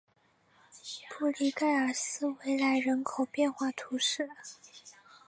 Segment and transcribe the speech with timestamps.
[1.11, 4.27] 布利盖尔斯维莱人口变化图示